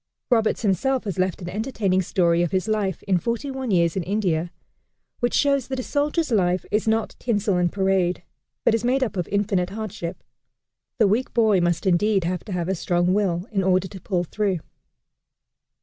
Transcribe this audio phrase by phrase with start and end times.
[0.31, 4.01] Roberts himself has left an entertaining story of his life in "Forty One Years in
[4.01, 4.49] India,"
[5.19, 8.23] which shows that a soldier's life is not tinsel and parade,
[8.63, 10.23] but is made up of infinite hardship.
[10.97, 14.23] The weak boy must indeed have to have a strong will in order to pull
[14.23, 14.61] through.